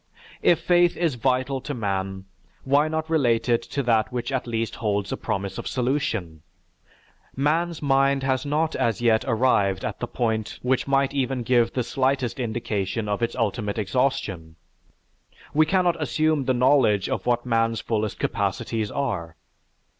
[0.41, 2.25] If faith is vital to man,
[2.63, 6.41] why not relate it to that which at least holds a promise of solution?
[7.35, 11.83] Man's mind has not as yet arrived at the point which might give even the
[11.83, 14.55] slightest indication of its ultimate exhaustion.
[15.53, 19.35] We cannot assume the knowledge of what man's fullest capacities are.